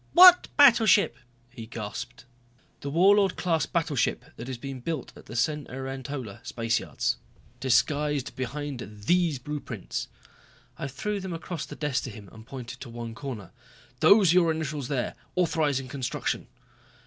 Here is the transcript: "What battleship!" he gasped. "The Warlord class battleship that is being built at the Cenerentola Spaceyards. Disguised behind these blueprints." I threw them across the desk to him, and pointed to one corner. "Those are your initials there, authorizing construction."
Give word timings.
"What 0.13 0.47
battleship!" 0.57 1.15
he 1.51 1.67
gasped. 1.67 2.25
"The 2.79 2.89
Warlord 2.89 3.35
class 3.35 3.67
battleship 3.67 4.25
that 4.35 4.49
is 4.49 4.57
being 4.57 4.79
built 4.79 5.13
at 5.15 5.27
the 5.27 5.35
Cenerentola 5.35 6.39
Spaceyards. 6.43 7.17
Disguised 7.59 8.35
behind 8.35 8.79
these 9.05 9.37
blueprints." 9.37 10.07
I 10.79 10.87
threw 10.87 11.19
them 11.19 11.33
across 11.33 11.67
the 11.67 11.75
desk 11.75 12.01
to 12.05 12.09
him, 12.09 12.29
and 12.31 12.47
pointed 12.47 12.79
to 12.79 12.89
one 12.89 13.13
corner. 13.13 13.51
"Those 13.99 14.31
are 14.31 14.37
your 14.37 14.49
initials 14.51 14.87
there, 14.87 15.13
authorizing 15.35 15.87
construction." 15.87 16.47